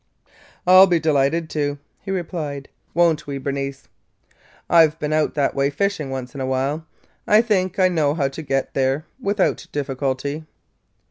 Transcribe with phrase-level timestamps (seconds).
[0.65, 2.69] "I 'll be delighted to," he replied.
[2.95, 3.87] "Won't we, Bernice?
[4.67, 6.87] I 've been out that way fishing, once in a while.
[7.27, 10.45] I think I know how to get there without difficulty.